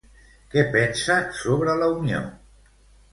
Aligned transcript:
Què 0.53 0.61
pensa 0.75 1.17
sobre 1.41 1.75
la 1.83 1.91
unió? 1.99 2.23